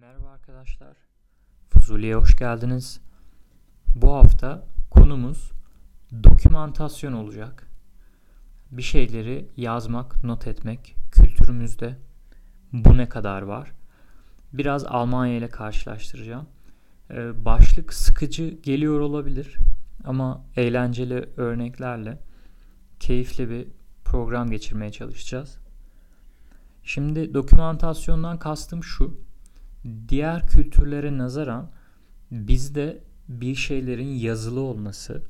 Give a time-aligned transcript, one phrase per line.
[0.00, 0.96] Merhaba arkadaşlar.
[1.68, 3.00] Fuzuli'ye hoş geldiniz.
[3.94, 5.52] Bu hafta konumuz
[6.24, 7.66] dokümantasyon olacak.
[8.70, 11.98] Bir şeyleri yazmak, not etmek kültürümüzde
[12.72, 13.72] bu ne kadar var?
[14.52, 16.46] Biraz Almanya ile karşılaştıracağım.
[17.10, 19.56] Ee, başlık sıkıcı geliyor olabilir
[20.04, 22.18] ama eğlenceli örneklerle
[23.00, 23.68] keyifli bir
[24.04, 25.58] program geçirmeye çalışacağız.
[26.82, 29.27] Şimdi dokümantasyondan kastım şu
[30.08, 31.70] diğer kültürlere nazaran
[32.30, 35.22] bizde bir şeylerin yazılı olması,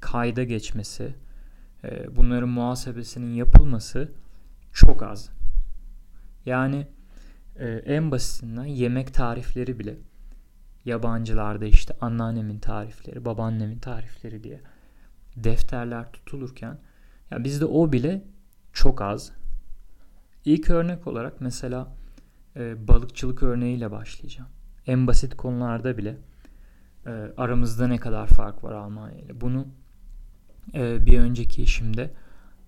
[0.00, 1.14] kayda geçmesi,
[1.84, 4.12] e, bunların muhasebesinin yapılması
[4.72, 5.30] çok az.
[6.46, 6.86] Yani
[7.56, 9.96] e, en basitinden yemek tarifleri bile
[10.84, 14.60] yabancılarda işte anneannemin tarifleri, babaannemin tarifleri diye
[15.36, 16.78] defterler tutulurken
[17.30, 18.24] ya bizde o bile
[18.72, 19.32] çok az.
[20.44, 21.88] İlk örnek olarak mesela
[22.56, 24.50] e, balıkçılık örneğiyle başlayacağım.
[24.86, 26.16] En basit konularda bile
[27.06, 29.40] e, aramızda ne kadar fark var Almanya ile.
[29.40, 29.66] Bunu
[30.74, 32.10] e, bir önceki işimde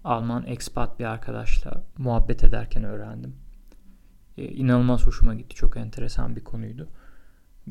[0.04, 3.36] Alman expat bir arkadaşla muhabbet ederken öğrendim.
[4.38, 5.54] E, inanılmaz hoşuma gitti.
[5.54, 6.88] Çok enteresan bir konuydu.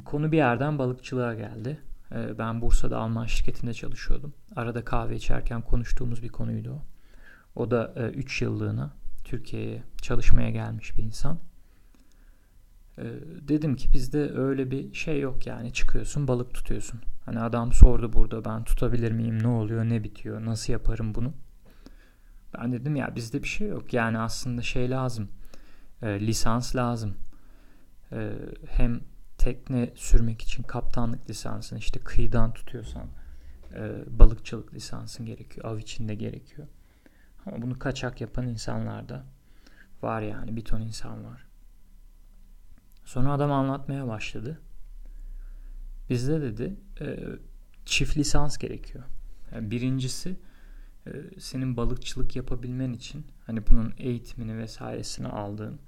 [0.05, 1.79] Konu bir yerden balıkçılığa geldi.
[2.11, 4.33] E, ben Bursa'da Alman şirketinde çalışıyordum.
[4.55, 6.81] Arada kahve içerken konuştuğumuz bir konuydu o.
[7.61, 11.39] O da 3 e, yıllığına Türkiye'ye çalışmaya gelmiş bir insan.
[12.97, 13.03] Ee,
[13.47, 16.99] dedim ki bizde öyle bir şey yok yani çıkıyorsun balık tutuyorsun.
[17.25, 21.33] Hani adam sordu burada ben tutabilir miyim ne oluyor ne bitiyor nasıl yaparım bunu.
[22.57, 25.29] Ben dedim ya bizde bir şey yok yani aslında şey lazım
[26.01, 27.15] e, lisans lazım.
[28.11, 28.31] E,
[28.67, 29.01] hem
[29.37, 33.07] tekne sürmek için kaptanlık lisansın işte kıyıdan tutuyorsan
[33.73, 36.67] e, balıkçılık lisansın gerekiyor av içinde gerekiyor.
[37.45, 39.25] Ama bunu kaçak yapan insanlar da
[40.01, 41.47] var yani bir ton insan var.
[43.07, 44.59] Sonra adam anlatmaya başladı.
[46.09, 47.19] Bizde dedi e,
[47.85, 49.03] çift lisans gerekiyor.
[49.51, 50.35] Yani birincisi
[51.05, 55.79] e, senin balıkçılık yapabilmen için hani bunun eğitimini vesairesini aldığın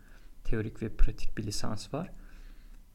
[0.43, 2.11] teorik ve pratik bir lisans var.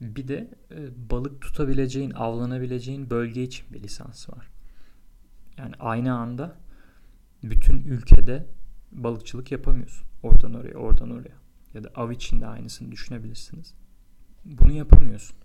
[0.00, 4.50] Bir de e, balık tutabileceğin, avlanabileceğin bölge için bir lisans var.
[5.58, 6.56] Yani aynı anda
[7.42, 8.46] bütün ülkede
[8.92, 10.08] balıkçılık yapamıyorsun.
[10.22, 11.34] Oradan oraya, oradan oraya.
[11.74, 13.74] Ya da av için de aynısını düşünebilirsiniz
[14.44, 15.36] bunu yapamıyorsun.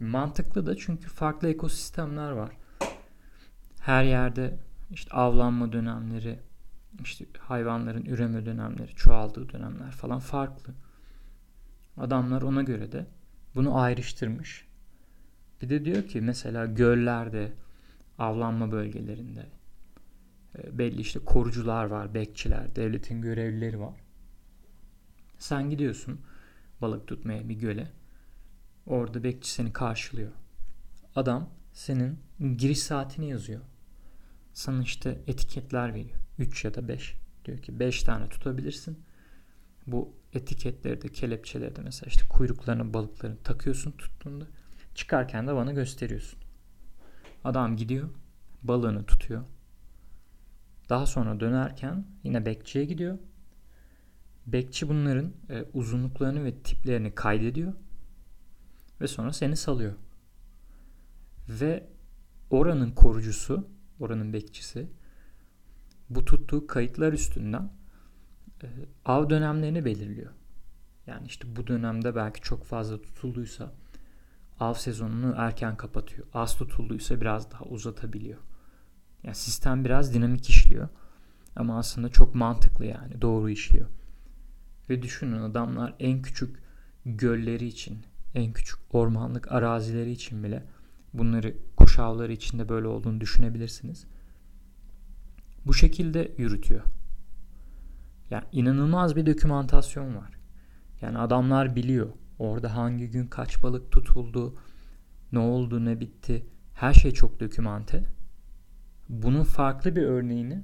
[0.00, 2.56] Mantıklı da çünkü farklı ekosistemler var.
[3.80, 4.58] Her yerde
[4.90, 6.38] işte avlanma dönemleri,
[7.02, 10.74] işte hayvanların üreme dönemleri, çoğaldığı dönemler falan farklı.
[11.96, 13.06] Adamlar ona göre de
[13.54, 14.68] bunu ayrıştırmış.
[15.62, 17.52] Bir de diyor ki mesela göllerde,
[18.18, 19.46] avlanma bölgelerinde
[20.58, 24.00] e, belli işte korucular var, bekçiler, devletin görevlileri var.
[25.38, 26.20] Sen gidiyorsun
[26.80, 27.90] balık tutmaya bir göle.
[28.86, 30.32] Orada bekçi seni karşılıyor.
[31.16, 32.18] Adam senin
[32.56, 33.60] giriş saatini yazıyor.
[34.52, 36.18] Sana işte etiketler veriyor.
[36.38, 37.14] 3 ya da 5.
[37.44, 38.98] Diyor ki 5 tane tutabilirsin.
[39.86, 44.44] Bu etiketleri de kelepçeleri de mesela işte kuyruklarına balıklarını takıyorsun tuttuğunda.
[44.94, 46.38] Çıkarken de bana gösteriyorsun.
[47.44, 48.08] Adam gidiyor.
[48.62, 49.44] Balığını tutuyor.
[50.88, 53.18] Daha sonra dönerken yine bekçiye gidiyor.
[54.46, 57.72] Bekçi bunların e, uzunluklarını ve tiplerini kaydediyor
[59.00, 59.92] ve sonra seni salıyor.
[61.48, 61.86] Ve
[62.50, 63.68] oranın korucusu,
[64.00, 64.88] oranın bekçisi
[66.10, 67.70] bu tuttuğu kayıtlar üstünden
[68.62, 68.66] e,
[69.04, 70.32] av dönemlerini belirliyor.
[71.06, 73.72] Yani işte bu dönemde belki çok fazla tutulduysa
[74.60, 76.26] av sezonunu erken kapatıyor.
[76.34, 78.38] Az tutulduysa biraz daha uzatabiliyor.
[79.22, 80.88] Yani sistem biraz dinamik işliyor.
[81.56, 83.88] Ama aslında çok mantıklı yani doğru işliyor.
[84.90, 86.56] Ve düşünün adamlar en küçük
[87.06, 87.98] gölleri için,
[88.34, 90.62] en küçük ormanlık arazileri için bile
[91.14, 94.06] bunları kuş avları içinde böyle olduğunu düşünebilirsiniz.
[95.66, 96.82] Bu şekilde yürütüyor.
[98.30, 100.30] Yani inanılmaz bir dokümantasyon var.
[101.00, 102.08] Yani adamlar biliyor
[102.38, 104.54] orada hangi gün kaç balık tutuldu,
[105.32, 106.46] ne oldu, ne bitti.
[106.74, 108.04] Her şey çok dokümante.
[109.08, 110.62] Bunun farklı bir örneğini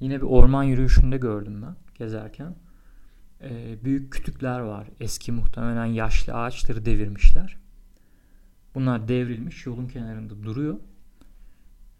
[0.00, 2.54] yine bir orman yürüyüşünde gördüm ben gezerken
[3.44, 4.88] e, büyük kütükler var.
[5.00, 7.56] Eski muhtemelen yaşlı ağaçları devirmişler.
[8.74, 10.76] Bunlar devrilmiş yolun kenarında duruyor.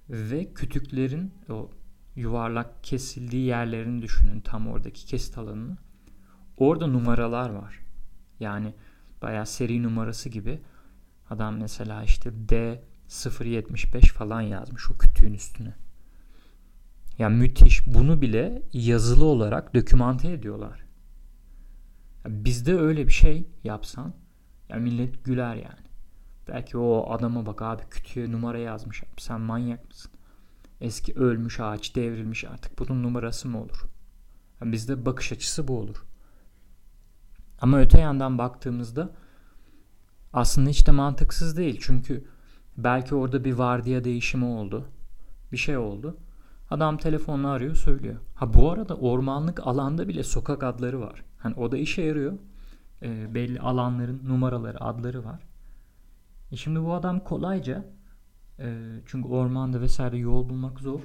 [0.08, 1.70] Ve kütüklerin o
[2.16, 5.76] yuvarlak kesildiği yerlerini düşünün tam oradaki kesit alanını.
[6.56, 7.80] Orada numaralar var.
[8.40, 8.74] Yani
[9.22, 10.60] bayağı seri numarası gibi.
[11.30, 12.82] Adam mesela işte D
[13.44, 15.74] 075 falan yazmış o kütüğün üstüne.
[17.18, 17.86] Ya müthiş.
[17.86, 20.83] Bunu bile yazılı olarak dokümante ediyorlar.
[22.26, 24.14] Bizde öyle bir şey yapsan
[24.68, 25.84] Ya millet güler yani.
[26.48, 29.02] Belki o adama bak abi kütüye numara yazmış.
[29.18, 30.12] Sen manyak mısın?
[30.80, 33.84] Eski ölmüş ağaç devrilmiş artık bunun numarası mı olur?
[34.60, 36.04] Yani bizde bakış açısı bu olur.
[37.60, 39.10] Ama öte yandan baktığımızda
[40.32, 41.78] aslında hiç de mantıksız değil.
[41.82, 42.24] Çünkü
[42.76, 44.88] belki orada bir vardiya değişimi oldu.
[45.52, 46.16] Bir şey oldu.
[46.70, 48.16] Adam telefonla arıyor söylüyor.
[48.34, 51.24] Ha bu arada ormanlık alanda bile sokak adları var.
[51.44, 52.38] Hani o da işe yarıyor.
[53.02, 55.40] E, belli alanların numaraları, adları var.
[56.52, 57.84] E şimdi bu adam kolayca
[58.58, 61.00] e, çünkü ormanda vesaire yol bulmak zor.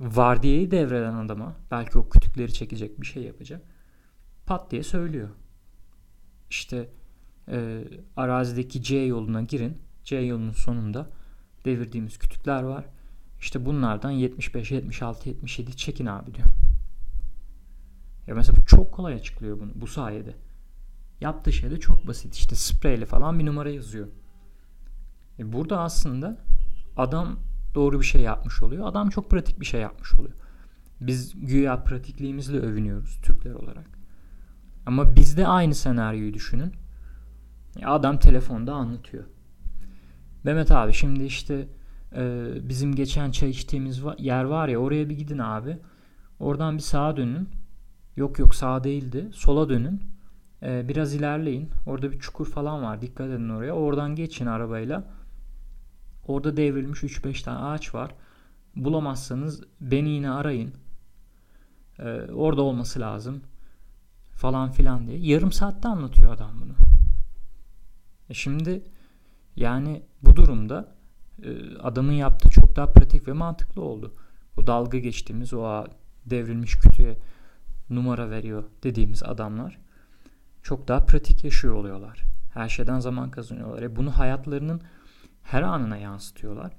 [0.00, 3.62] Vardiyayı devreden adama belki o kütükleri çekecek bir şey yapacak.
[4.46, 5.28] Pat diye söylüyor.
[6.50, 6.88] İşte
[7.48, 7.84] e,
[8.16, 9.78] arazideki C yoluna girin.
[10.04, 11.10] C yolunun sonunda
[11.64, 12.84] devirdiğimiz kütükler var.
[13.40, 16.48] İşte bunlardan 75, 76, 77 çekin abi diyor.
[18.28, 20.34] Ya mesela çok kolay açıklıyor bunu bu sayede.
[21.20, 22.34] Yaptığı şey de çok basit.
[22.34, 24.08] İşte spreyle falan bir numara yazıyor.
[25.38, 26.38] E burada aslında
[26.96, 27.38] adam
[27.74, 28.86] doğru bir şey yapmış oluyor.
[28.86, 30.34] Adam çok pratik bir şey yapmış oluyor.
[31.00, 33.98] Biz güya pratikliğimizle övünüyoruz Türkler olarak.
[34.86, 36.72] Ama bizde aynı senaryoyu düşünün.
[37.84, 39.24] Adam telefonda anlatıyor.
[40.44, 41.68] Mehmet abi şimdi işte
[42.16, 45.78] e, bizim geçen çay içtiğimiz yer var ya oraya bir gidin abi.
[46.40, 47.48] Oradan bir sağa dönün.
[48.18, 49.28] Yok yok sağ değildi.
[49.32, 50.02] Sola dönün.
[50.62, 51.70] E, biraz ilerleyin.
[51.86, 53.02] Orada bir çukur falan var.
[53.02, 53.72] Dikkat edin oraya.
[53.72, 55.04] Oradan geçin arabayla.
[56.26, 58.14] Orada devrilmiş 3-5 tane ağaç var.
[58.76, 60.72] Bulamazsanız beni yine arayın.
[61.98, 63.42] E, orada olması lazım.
[64.32, 65.18] Falan filan diye.
[65.18, 66.74] Yarım saatte anlatıyor adam bunu.
[68.30, 68.82] E şimdi
[69.56, 70.94] yani bu durumda
[71.42, 74.14] e, adamın yaptığı çok daha pratik ve mantıklı oldu.
[74.56, 75.86] O dalga geçtiğimiz o
[76.26, 77.18] devrilmiş kütüye
[77.90, 79.78] numara veriyor dediğimiz adamlar
[80.62, 82.24] çok daha pratik yaşıyor oluyorlar.
[82.54, 83.82] Her şeyden zaman kazanıyorlar.
[83.82, 84.80] E bunu hayatlarının
[85.42, 86.72] her anına yansıtıyorlar.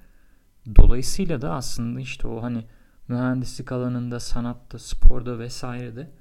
[0.76, 2.66] Dolayısıyla da aslında işte o hani
[3.08, 6.12] mühendislik alanında, sanatta, sporda vesairede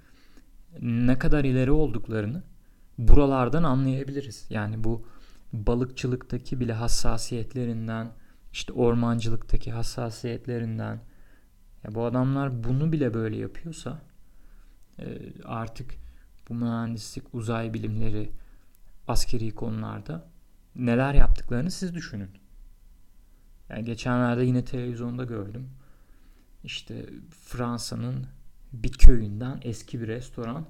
[0.80, 2.42] ne kadar ileri olduklarını
[2.98, 4.46] buralardan anlayabiliriz.
[4.50, 5.06] Yani bu
[5.52, 8.12] balıkçılıktaki bile hassasiyetlerinden,
[8.52, 11.00] işte ormancılıktaki hassasiyetlerinden
[11.84, 14.02] ya bu adamlar bunu bile böyle yapıyorsa
[15.44, 15.94] artık
[16.48, 18.30] bu mühendislik, uzay bilimleri,
[19.08, 20.28] askeri konularda
[20.76, 22.30] neler yaptıklarını siz düşünün.
[23.68, 25.70] Yani geçenlerde yine televizyonda gördüm.
[26.64, 28.26] İşte Fransa'nın
[28.72, 30.66] bir köyünden eski bir restoran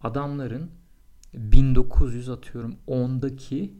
[0.00, 0.70] adamların
[1.34, 3.74] 1900 atıyorum 10'daki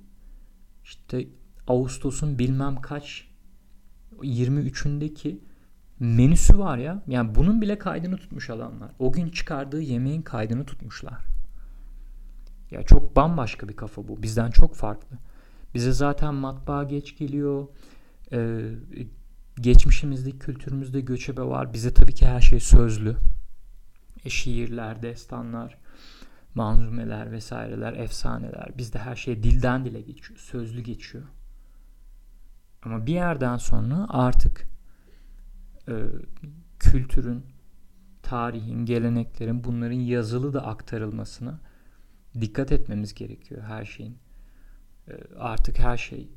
[0.85, 1.29] işte
[1.67, 3.29] Ağustos'un bilmem kaç
[4.19, 5.39] 23'ündeki
[6.03, 7.03] menüsü var ya.
[7.07, 8.91] Yani bunun bile kaydını tutmuş adamlar.
[8.99, 11.25] O gün çıkardığı yemeğin kaydını tutmuşlar.
[12.71, 14.23] Ya çok bambaşka bir kafa bu.
[14.23, 15.19] Bizden çok farklı.
[15.75, 17.69] Bize zaten matbaa geç geliyor.
[18.33, 18.61] Ee,
[19.61, 21.73] geçmişimizde, kültürümüzde göçebe var.
[21.73, 23.17] Bize tabii ki her şey sözlü.
[24.25, 25.79] E, şiirler, destanlar,
[26.55, 28.79] manzumeler vesaireler, efsaneler.
[28.79, 30.39] Bizde her şey dilden dile geçiyor.
[30.39, 31.25] Sözlü geçiyor.
[32.83, 34.72] Ama bir yerden sonra artık
[35.89, 35.93] e,
[36.79, 37.47] kültürün,
[38.23, 41.61] tarihin, geleneklerin bunların yazılı da aktarılmasına
[42.41, 44.19] dikkat etmemiz gerekiyor her şeyin.
[45.09, 46.29] E, artık her şey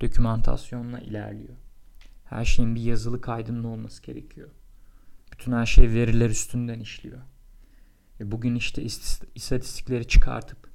[0.00, 1.54] dokümantasyonla ilerliyor.
[2.24, 4.48] Her şeyin bir yazılı kaydının olması gerekiyor.
[5.32, 7.18] Bütün her şey veriler üstünden işliyor.
[8.20, 8.82] E, bugün işte
[9.34, 10.70] istatistikleri çıkartıp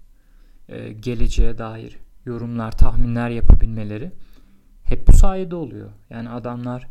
[0.67, 4.11] e, geleceğe dair yorumlar, tahminler yapabilmeleri
[4.83, 5.91] hep bu sayede oluyor.
[6.09, 6.87] Yani adamlar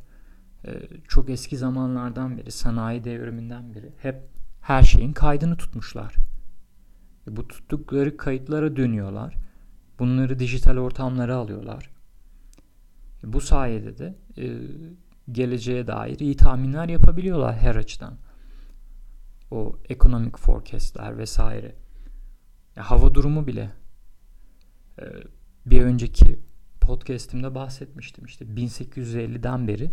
[1.09, 4.17] çok eski zamanlardan beri, sanayi devriminden beri hep
[4.61, 6.15] her şeyin kaydını tutmuşlar.
[7.29, 9.35] E, bu tuttukları kayıtlara dönüyorlar.
[9.99, 11.91] Bunları dijital ortamlara alıyorlar.
[13.25, 14.59] E, bu sayede de e,
[15.33, 18.15] geleceğe dair iyi tahminler yapabiliyorlar her açıdan.
[19.51, 21.75] O ekonomik forecastler vesaire.
[22.77, 23.71] Hava durumu bile
[25.67, 26.39] bir önceki
[26.81, 28.25] podcast'imde bahsetmiştim.
[28.25, 29.91] İşte 1850'den beri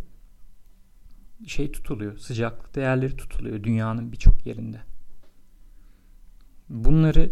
[1.48, 2.18] şey tutuluyor.
[2.18, 4.82] Sıcaklık değerleri tutuluyor dünyanın birçok yerinde.
[6.70, 7.32] Bunları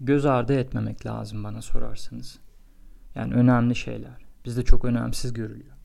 [0.00, 2.38] göz ardı etmemek lazım bana sorarsanız.
[3.14, 4.26] Yani önemli şeyler.
[4.44, 5.76] Bizde çok önemsiz görülüyor.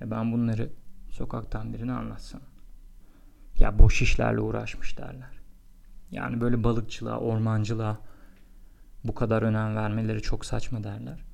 [0.00, 0.70] Ya ben bunları
[1.10, 2.40] sokaktan birine anlatsam.
[3.58, 5.38] Ya boş işlerle uğraşmış derler.
[6.10, 7.98] Yani böyle balıkçılığa, ormancılığa
[9.04, 11.24] bu kadar önem vermeleri çok saçma derler.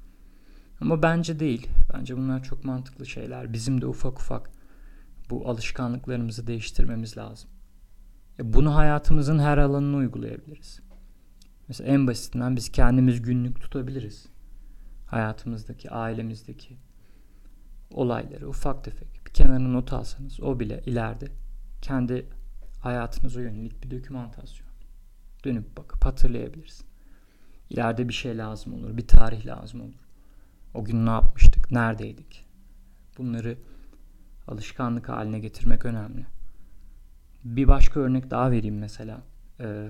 [0.80, 1.68] Ama bence değil.
[1.94, 3.52] Bence bunlar çok mantıklı şeyler.
[3.52, 4.50] Bizim de ufak ufak
[5.30, 7.50] bu alışkanlıklarımızı değiştirmemiz lazım.
[8.38, 10.80] Bunu hayatımızın her alanına uygulayabiliriz.
[11.68, 14.26] Mesela en basitinden biz kendimiz günlük tutabiliriz.
[15.06, 16.76] Hayatımızdaki, ailemizdeki
[17.90, 21.26] olayları ufak tefek bir kenara not alsanız o bile ileride
[21.82, 22.26] kendi
[22.80, 24.68] hayatınıza yönelik bir dokümantasyon.
[25.44, 26.86] Dönüp bakıp hatırlayabilirsin.
[27.70, 30.08] İleride bir şey lazım olur, bir tarih lazım olur.
[30.74, 32.46] O gün ne yapmıştık, neredeydik?
[33.18, 33.58] Bunları
[34.48, 36.26] alışkanlık haline getirmek önemli.
[37.44, 39.22] Bir başka örnek daha vereyim mesela.
[39.60, 39.88] Ee,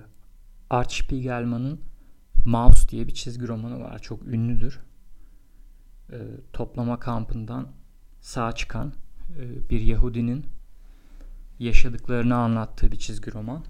[0.70, 1.80] Art Spiegelman'ın
[2.44, 3.98] Mouse diye bir çizgi romanı var.
[3.98, 4.80] Çok ünlüdür.
[6.12, 6.16] Ee,
[6.52, 7.68] toplama kampından
[8.20, 8.92] sağ çıkan
[9.38, 10.46] e, bir Yahudinin
[11.58, 13.64] yaşadıklarını anlattığı bir çizgi roman.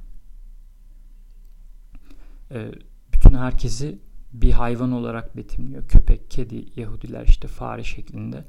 [2.50, 2.72] Ee,
[3.12, 3.98] bütün herkesi
[4.32, 5.88] bir hayvan olarak betimliyor.
[5.88, 8.44] Köpek, kedi, Yahudiler işte fare şeklinde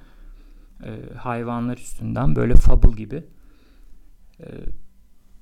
[0.84, 3.24] e, hayvanlar üstünden böyle fable gibi
[4.40, 4.46] e,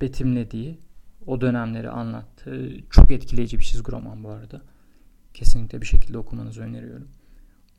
[0.00, 0.78] betimlediği
[1.26, 4.62] o dönemleri anlattığı çok etkileyici bir çizgi roman bu arada.
[5.34, 7.08] Kesinlikle bir şekilde okumanızı öneriyorum.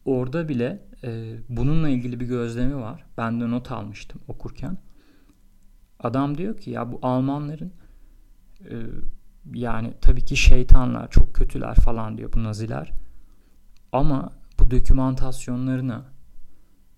[0.05, 3.05] Orada bile e, bununla ilgili bir gözlemi var.
[3.17, 4.77] Ben de not almıştım okurken.
[5.99, 7.73] Adam diyor ki ya bu Almanların
[8.69, 8.73] e,
[9.53, 12.91] yani tabii ki şeytanlar çok kötüler falan diyor bu naziler.
[13.91, 16.14] Ama bu dokümantasyonlarına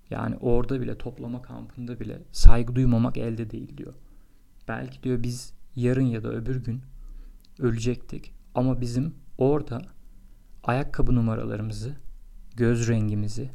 [0.09, 3.93] yani orada bile toplama kampında bile saygı duymamak elde değil diyor.
[4.67, 6.81] Belki diyor biz yarın ya da öbür gün
[7.59, 9.81] ölecektik ama bizim orada
[10.63, 11.95] ayakkabı numaralarımızı,
[12.55, 13.51] göz rengimizi,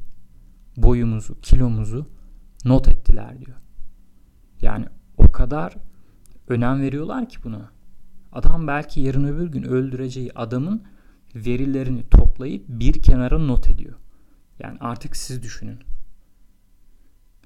[0.77, 2.09] boyumuzu, kilomuzu
[2.65, 3.57] not ettiler diyor.
[4.63, 5.75] Yani o kadar
[6.49, 7.71] önem veriyorlar ki buna.
[8.33, 10.83] Adam belki yarın öbür gün öldüreceği adamın
[11.35, 13.95] verilerini toplayıp bir kenara not ediyor.
[14.59, 15.79] Yani artık siz düşünün.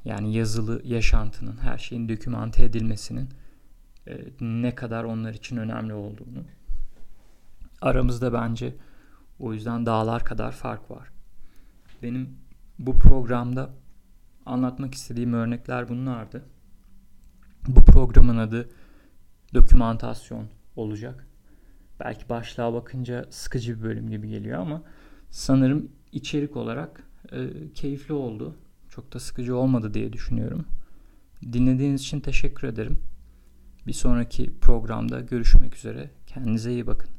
[0.07, 3.29] Yani yazılı yaşantının, her şeyin dokümante edilmesinin
[4.09, 6.45] e, ne kadar onlar için önemli olduğunu.
[7.81, 8.75] Aramızda bence
[9.41, 11.09] o yüzden dağlar kadar fark var.
[12.03, 12.37] Benim
[12.79, 13.71] bu programda
[14.47, 16.45] anlatmak istediğim örnekler bunlardı.
[17.69, 18.69] Bu programın adı
[19.55, 21.27] dokümantasyon olacak.
[22.01, 24.83] Belki başlığa bakınca sıkıcı bir bölüm gibi geliyor ama
[25.31, 28.57] sanırım içerik olarak e, keyifli oldu.
[28.97, 30.65] Çok da sıkıcı olmadı diye düşünüyorum.
[31.53, 32.99] Dinlediğiniz için teşekkür ederim.
[33.87, 36.11] Bir sonraki programda görüşmek üzere.
[36.27, 37.16] Kendinize iyi bakın.